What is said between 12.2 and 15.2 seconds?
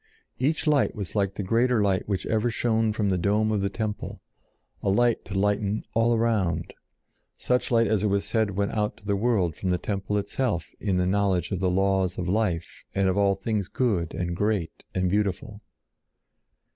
life and of all things good and great and